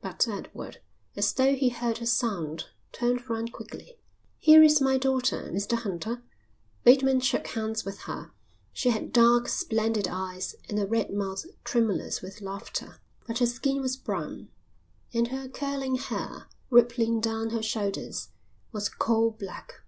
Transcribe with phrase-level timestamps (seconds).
[0.00, 0.78] But Edward,
[1.16, 3.98] as though he heard a sound, turned round quickly.
[4.38, 6.22] "Here is my daughter, Mr Hunter."
[6.84, 8.30] Bateman shook hands with her.
[8.72, 13.82] She had dark, splendid eyes and a red mouth tremulous with laughter; but her skin
[13.82, 14.48] was brown,
[15.12, 18.30] and her curling hair, rippling down her shoulders,
[18.72, 19.82] was coal black.